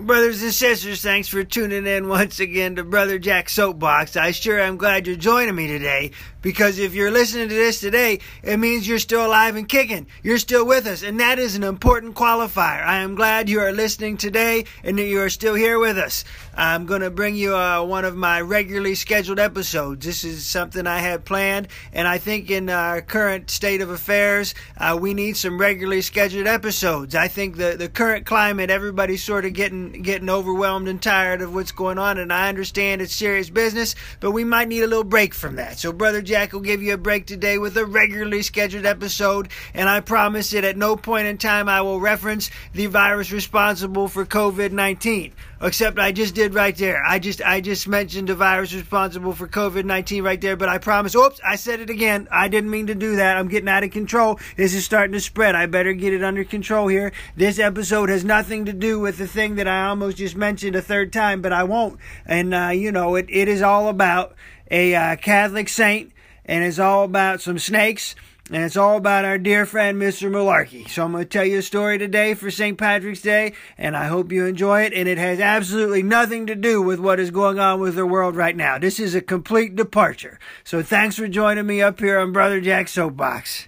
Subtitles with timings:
[0.00, 4.14] Brothers and sisters, thanks for tuning in once again to Brother Jack Soapbox.
[4.14, 6.10] I sure am glad you're joining me today
[6.42, 10.06] because if you're listening to this today, it means you're still alive and kicking.
[10.22, 12.84] You're still with us, and that is an important qualifier.
[12.84, 16.24] I am glad you are listening today and that you are still here with us.
[16.54, 20.04] I'm going to bring you uh, one of my regularly scheduled episodes.
[20.04, 24.54] This is something I had planned, and I think in our current state of affairs,
[24.76, 27.14] uh, we need some regularly scheduled episodes.
[27.14, 31.54] I think the, the current climate, everybody's sort of getting getting overwhelmed and tired of
[31.54, 35.04] what's going on, and I understand it's serious business, but we might need a little
[35.04, 35.78] break from that.
[35.78, 39.88] So, Brother Jack will give you a break today with a regularly scheduled episode, and
[39.88, 44.24] I promise that at no point in time I will reference the virus responsible for
[44.24, 45.32] COVID 19.
[45.60, 47.02] Except I just did right there.
[47.02, 50.76] I just I just mentioned the virus responsible for COVID nineteen right there, but I
[50.76, 51.14] promise.
[51.14, 52.28] Oops, I said it again.
[52.30, 53.38] I didn't mean to do that.
[53.38, 54.38] I'm getting out of control.
[54.56, 55.54] This is starting to spread.
[55.54, 57.10] I better get it under control here.
[57.36, 60.82] This episode has nothing to do with the thing that I almost just mentioned a
[60.82, 61.98] third time, but I won't.
[62.24, 64.34] And uh, you know, it, it is all about
[64.70, 66.12] a uh, Catholic saint,
[66.44, 68.14] and it's all about some snakes
[68.50, 70.30] and it's all about our dear friend Mr.
[70.30, 70.88] Malarkey.
[70.88, 72.78] So I'm going to tell you a story today for St.
[72.78, 74.92] Patrick's Day, and I hope you enjoy it.
[74.92, 78.36] And it has absolutely nothing to do with what is going on with the world
[78.36, 78.78] right now.
[78.78, 80.38] This is a complete departure.
[80.62, 83.66] So thanks for joining me up here on Brother Jack's Soapbox.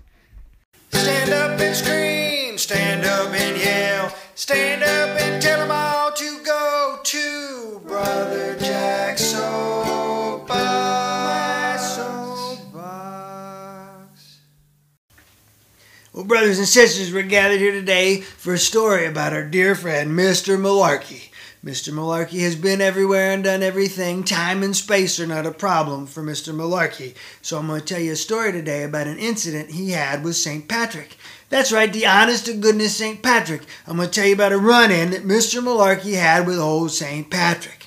[0.92, 5.97] Stand up and scream, stand up and yell, stand up and tell them all
[7.08, 10.50] to Brother Jack's Soapbox.
[16.12, 20.10] Well, brothers and sisters, we're gathered here today for a story about our dear friend,
[20.10, 20.60] Mr.
[20.60, 21.30] Malarkey.
[21.64, 21.92] Mr.
[21.92, 24.22] Malarkey has been everywhere and done everything.
[24.22, 26.54] Time and space are not a problem for Mr.
[26.54, 27.14] Malarkey.
[27.42, 30.36] So I'm going to tell you a story today about an incident he had with
[30.36, 30.68] St.
[30.68, 31.16] Patrick.
[31.48, 33.22] That's right, the honest to goodness St.
[33.22, 33.62] Patrick.
[33.86, 35.62] I'm going to tell you about a run in that Mr.
[35.62, 37.28] Malarkey had with old St.
[37.28, 37.77] Patrick.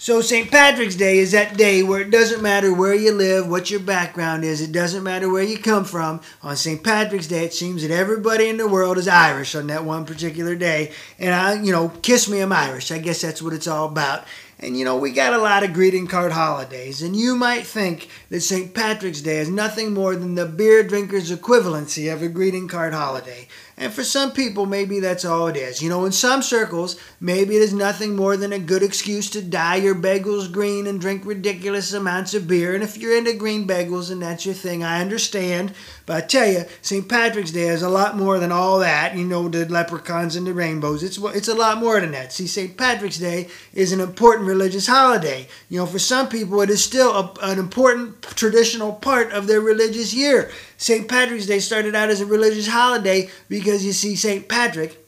[0.00, 0.48] So, St.
[0.48, 4.44] Patrick's Day is that day where it doesn't matter where you live, what your background
[4.44, 6.20] is, it doesn't matter where you come from.
[6.40, 6.84] On St.
[6.84, 10.54] Patrick's Day, it seems that everybody in the world is Irish on that one particular
[10.54, 10.92] day.
[11.18, 12.92] And I, you know, kiss me, I'm Irish.
[12.92, 14.24] I guess that's what it's all about.
[14.60, 18.08] And you know, we got a lot of greeting card holidays, and you might think
[18.28, 18.74] that St.
[18.74, 23.46] Patrick's Day is nothing more than the beer drinker's equivalency of a greeting card holiday.
[23.80, 25.80] And for some people, maybe that's all it is.
[25.80, 29.40] You know, in some circles, maybe it is nothing more than a good excuse to
[29.40, 32.74] dye your bagels green and drink ridiculous amounts of beer.
[32.74, 35.74] And if you're into green bagels and that's your thing, I understand.
[36.06, 37.08] But I tell you, St.
[37.08, 39.16] Patrick's Day is a lot more than all that.
[39.16, 41.04] You know, the leprechauns and the rainbows.
[41.04, 42.32] It's it's a lot more than that.
[42.32, 42.76] See, St.
[42.76, 45.46] Patrick's Day is an important religious holiday.
[45.68, 49.60] You know, for some people, it is still a, an important traditional part of their
[49.60, 50.50] religious year.
[50.78, 51.08] St.
[51.08, 54.48] Patrick's Day started out as a religious holiday because you see, St.
[54.48, 55.04] Patrick,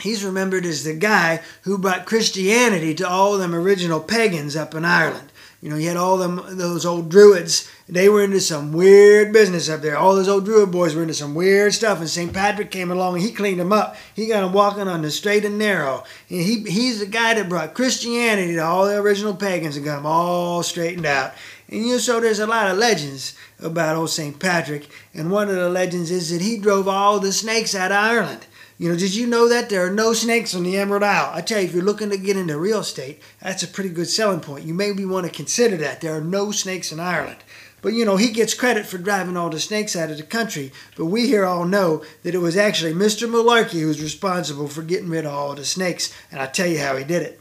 [0.00, 4.86] he's remembered as the guy who brought Christianity to all them original pagans up in
[4.86, 5.30] Ireland.
[5.60, 7.68] You know, you had all them those old druids.
[7.88, 9.96] They were into some weird business up there.
[9.96, 11.98] All those old druid boys were into some weird stuff.
[11.98, 12.32] And St.
[12.32, 13.96] Patrick came along and he cleaned them up.
[14.14, 16.04] He got them walking on the straight and narrow.
[16.30, 19.96] And he he's the guy that brought Christianity to all the original pagans and got
[19.96, 21.34] them all straightened out.
[21.68, 24.38] And you know, so there's a lot of legends about old St.
[24.38, 24.88] Patrick.
[25.12, 28.46] And one of the legends is that he drove all the snakes out of Ireland.
[28.78, 31.32] You know, did you know that there are no snakes on the Emerald Isle?
[31.34, 34.08] I tell you, if you're looking to get into real estate, that's a pretty good
[34.08, 34.66] selling point.
[34.66, 36.00] You maybe want to consider that.
[36.00, 37.38] There are no snakes in Ireland.
[37.82, 40.72] But you know, he gets credit for driving all the snakes out of the country.
[40.96, 43.28] But we here all know that it was actually Mr.
[43.28, 46.14] Malarkey who was responsible for getting rid of all the snakes.
[46.30, 47.40] And I'll tell you how he did it.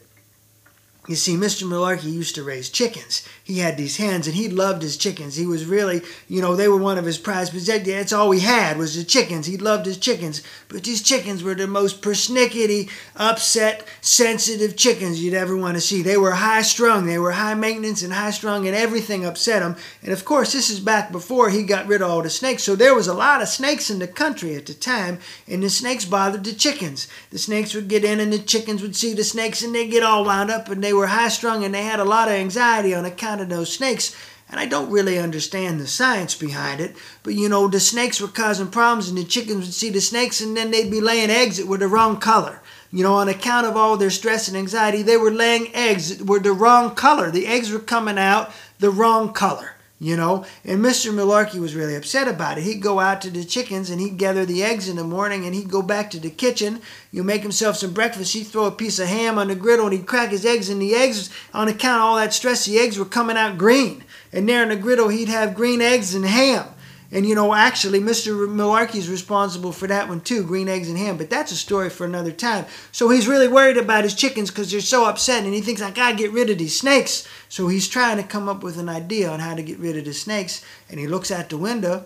[1.08, 1.64] You see, Mr.
[1.64, 3.26] Malarkey used to raise chickens.
[3.42, 5.38] He had these hens, and he loved his chickens.
[5.38, 7.88] He was really, you know, they were one of his prized possessions.
[7.88, 9.46] That's all he had was the chickens.
[9.46, 10.44] He loved his chickens.
[10.68, 16.02] But these chickens were the most persnickety, upset, sensitive chickens you'd ever want to see.
[16.02, 19.78] They were high strung, they were high maintenance and high strung, and everything upset them.
[20.04, 22.64] And of course, this is back before he got rid of all the snakes.
[22.64, 25.70] So there was a lot of snakes in the country at the time, and the
[25.70, 27.08] snakes bothered the chickens.
[27.30, 30.04] The snakes would get in, and the chickens would see the snakes, and they'd get
[30.04, 32.94] all wound up, and they were high strung and they had a lot of anxiety
[32.94, 34.16] on account of those snakes.
[34.50, 38.30] And I don't really understand the science behind it, but you know, the snakes were
[38.30, 41.58] causing problems, and the chickens would see the snakes, and then they'd be laying eggs
[41.58, 42.62] that were the wrong color.
[42.90, 46.26] You know, on account of all their stress and anxiety, they were laying eggs that
[46.26, 47.30] were the wrong color.
[47.30, 50.46] The eggs were coming out the wrong color you know.
[50.64, 51.12] And Mr.
[51.12, 52.64] Malarkey was really upset about it.
[52.64, 55.56] He'd go out to the chickens and he'd gather the eggs in the morning and
[55.56, 56.82] he'd go back to the kitchen.
[57.12, 58.34] You make himself some breakfast.
[58.34, 60.70] He'd throw a piece of ham on the griddle and he'd crack his eggs.
[60.70, 64.04] And the eggs, on account of all that stress, the eggs were coming out green.
[64.32, 66.68] And there in the griddle, he'd have green eggs and ham.
[67.12, 68.48] And you know, actually, Mr.
[68.48, 71.18] Malarkey's responsible for that one too, green eggs and ham.
[71.18, 72.66] But that's a story for another time.
[72.92, 75.92] So he's really worried about his chickens because they're so upset, and he thinks I
[75.92, 77.28] gotta get rid of these snakes.
[77.48, 80.06] So he's trying to come up with an idea on how to get rid of
[80.06, 80.64] the snakes.
[80.90, 82.06] And he looks out the window,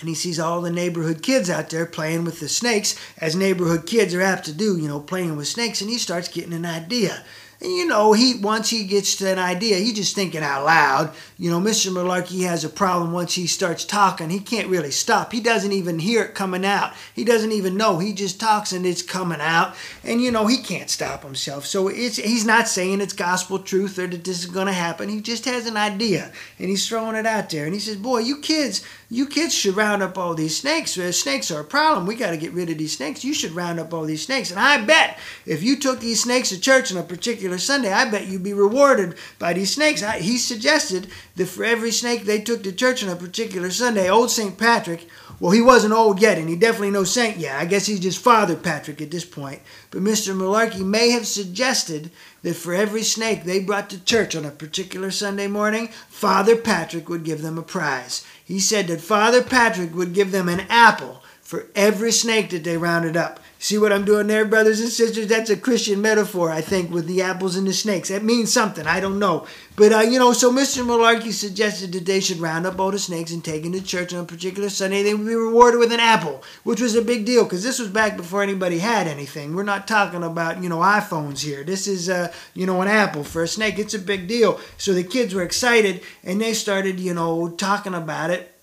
[0.00, 3.86] and he sees all the neighborhood kids out there playing with the snakes, as neighborhood
[3.86, 5.82] kids are apt to do, you know, playing with snakes.
[5.82, 7.24] And he starts getting an idea.
[7.60, 11.12] And you know, he once he gets to an idea, he's just thinking out loud.
[11.38, 11.90] You know, Mr.
[11.90, 14.30] Malarkey has a problem once he starts talking.
[14.30, 15.32] He can't really stop.
[15.32, 16.92] He doesn't even hear it coming out.
[17.14, 17.98] He doesn't even know.
[17.98, 19.74] He just talks and it's coming out.
[20.04, 21.66] And you know, he can't stop himself.
[21.66, 25.08] So it's he's not saying it's gospel truth or that this is gonna happen.
[25.08, 26.30] He just has an idea
[26.60, 27.64] and he's throwing it out there.
[27.64, 30.98] And he says, Boy, you kids, you kids should round up all these snakes.
[30.98, 32.06] Uh, snakes are a problem.
[32.06, 33.24] We got to get rid of these snakes.
[33.24, 34.50] You should round up all these snakes.
[34.50, 38.10] And I bet if you took these snakes to church on a particular Sunday, I
[38.10, 40.02] bet you'd be rewarded by these snakes.
[40.02, 44.10] I, he suggested that for every snake they took to church on a particular Sunday,
[44.10, 44.58] old St.
[44.58, 45.08] Patrick,
[45.40, 47.60] well, he wasn't old yet, and he definitely no saint yet.
[47.60, 49.62] I guess he's just Father Patrick at this point.
[49.92, 50.34] But Mr.
[50.34, 52.10] Malarkey may have suggested
[52.42, 57.08] that for every snake they brought to church on a particular Sunday morning, Father Patrick
[57.08, 58.26] would give them a prize.
[58.48, 62.76] He said that Father Patrick would give them an apple for every snake that they
[62.76, 63.40] rounded up.
[63.58, 65.28] See what I'm doing there, brothers and sisters?
[65.28, 68.10] That's a Christian metaphor, I think, with the apples and the snakes.
[68.10, 68.86] That means something.
[68.86, 69.46] I don't know.
[69.74, 70.84] But, uh, you know, so Mr.
[70.84, 74.12] Malarkey suggested that they should round up all the snakes and take them to church
[74.12, 75.02] on a particular Sunday.
[75.02, 77.88] They would be rewarded with an apple, which was a big deal because this was
[77.88, 79.56] back before anybody had anything.
[79.56, 81.64] We're not talking about, you know, iPhones here.
[81.64, 83.78] This is, uh, you know, an apple for a snake.
[83.78, 84.60] It's a big deal.
[84.76, 88.54] So the kids were excited and they started, you know, talking about it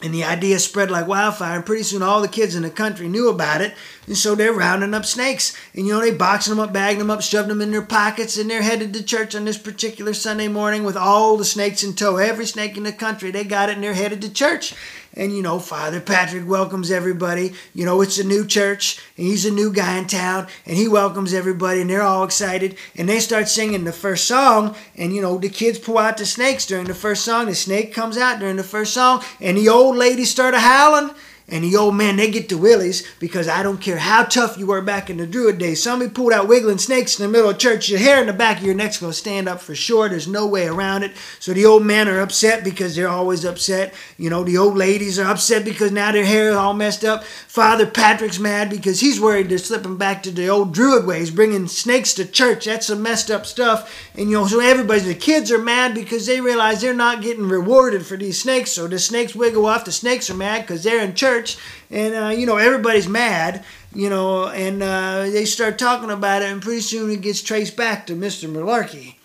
[0.00, 3.08] and the idea spread like wildfire, and pretty soon all the kids in the country
[3.08, 3.74] knew about it.
[4.06, 5.56] And so they're rounding up snakes.
[5.74, 8.38] And you know, they boxing them up, bagging them up, shoving them in their pockets,
[8.38, 11.94] and they're headed to church on this particular Sunday morning with all the snakes in
[11.94, 12.16] tow.
[12.16, 14.74] Every snake in the country, they got it, and they're headed to church.
[15.18, 17.52] And you know, Father Patrick welcomes everybody.
[17.74, 20.86] You know, it's a new church, and he's a new guy in town, and he
[20.86, 22.76] welcomes everybody, and they're all excited.
[22.94, 26.24] And they start singing the first song, and you know, the kids pull out the
[26.24, 27.46] snakes during the first song.
[27.46, 31.10] The snake comes out during the first song, and the old lady started howling.
[31.50, 34.66] And the old man, they get the willies because I don't care how tough you
[34.66, 35.82] were back in the Druid days.
[35.82, 37.88] Somebody pulled out wiggling snakes in the middle of church.
[37.88, 40.10] Your hair in the back of your neck's going to stand up for sure.
[40.10, 41.12] There's no way around it.
[41.38, 43.94] So the old men are upset because they're always upset.
[44.18, 47.24] You know, the old ladies are upset because now their hair is all messed up.
[47.24, 51.66] Father Patrick's mad because he's worried they're slipping back to the old Druid ways, bringing
[51.66, 52.66] snakes to church.
[52.66, 54.10] That's some messed up stuff.
[54.14, 57.48] And, you know, so everybody, the kids are mad because they realize they're not getting
[57.48, 58.72] rewarded for these snakes.
[58.72, 59.86] So the snakes wiggle off.
[59.86, 61.56] The snakes are mad because they're in church church,
[61.90, 63.64] and uh, you know everybody's mad,
[63.94, 67.76] you know, and uh, they start talking about it, and pretty soon it gets traced
[67.76, 68.50] back to Mr.
[68.50, 69.17] Malarkey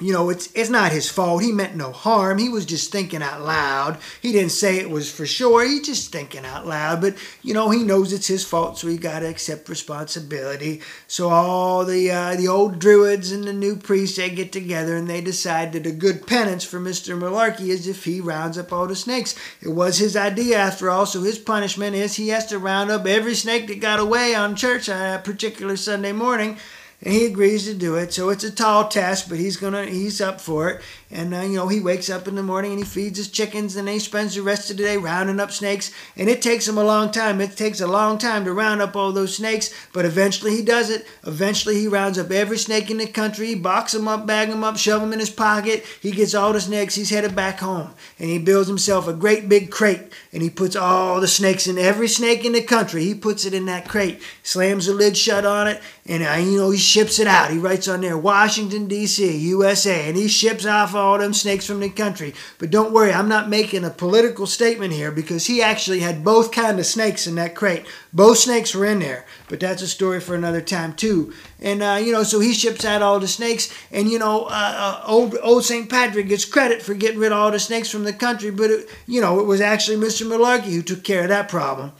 [0.00, 1.42] you know, it's it's not his fault.
[1.42, 2.38] He meant no harm.
[2.38, 3.98] He was just thinking out loud.
[4.20, 5.64] He didn't say it was for sure.
[5.64, 7.00] He's just thinking out loud.
[7.00, 10.82] But you know, he knows it's his fault, so he got to accept responsibility.
[11.06, 15.08] So all the uh, the old druids and the new priests they get together and
[15.08, 18.86] they decide that a good penance for Mister Malarkey is if he rounds up all
[18.86, 19.34] the snakes.
[19.60, 23.06] It was his idea after all, so his punishment is he has to round up
[23.06, 26.58] every snake that got away on church on a particular Sunday morning
[27.00, 28.12] and he agrees to do it.
[28.12, 30.82] So it's a tall task, but he's gonna he's up for it.
[31.10, 33.76] And uh, you know he wakes up in the morning and he feeds his chickens,
[33.76, 35.92] and then he spends the rest of the day rounding up snakes.
[36.16, 37.40] And it takes him a long time.
[37.40, 40.90] It takes a long time to round up all those snakes, but eventually he does
[40.90, 41.06] it.
[41.24, 43.46] Eventually he rounds up every snake in the country.
[43.46, 45.84] He boxes them up, bag them up, shove them in his pocket.
[46.02, 46.96] He gets all the snakes.
[46.96, 50.74] He's headed back home, and he builds himself a great big crate, and he puts
[50.74, 53.04] all the snakes in every snake in the country.
[53.04, 56.58] He puts it in that crate, slams the lid shut on it, and uh, you
[56.58, 57.50] know he ships it out.
[57.50, 61.80] He writes on there Washington, D.C., USA, and he ships off all them snakes from
[61.80, 62.34] the country.
[62.58, 66.50] But don't worry, I'm not making a political statement here because he actually had both
[66.50, 67.86] kind of snakes in that crate.
[68.12, 71.32] Both snakes were in there, but that's a story for another time too.
[71.60, 74.48] And uh, you know, so he ships out all the snakes, and you know, uh,
[74.50, 78.04] uh, old old Saint Patrick gets credit for getting rid of all the snakes from
[78.04, 80.26] the country, but it, you know, it was actually Mr.
[80.26, 81.92] Malarkey who took care of that problem.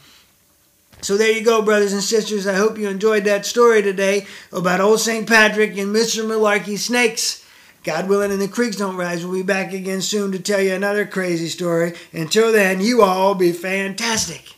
[1.01, 2.45] So there you go, brothers and sisters.
[2.45, 5.27] I hope you enjoyed that story today about old St.
[5.27, 6.25] Patrick and Mr.
[6.25, 7.45] Malarkey snakes.
[7.83, 9.25] God willing, and the creeks don't rise.
[9.25, 11.93] We'll be back again soon to tell you another crazy story.
[12.11, 14.55] Until then, you all be fantastic.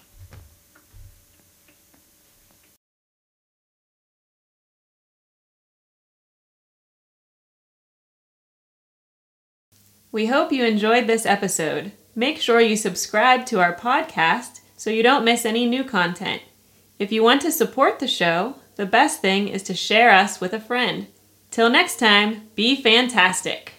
[10.12, 11.94] We hope you enjoyed this episode.
[12.16, 16.42] Make sure you subscribe to our podcast so you don't miss any new content.
[16.98, 20.54] If you want to support the show, the best thing is to share us with
[20.54, 21.06] a friend.
[21.52, 23.74] Till next time, be fantastic.